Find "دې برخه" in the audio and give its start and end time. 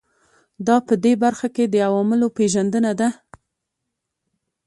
1.03-1.47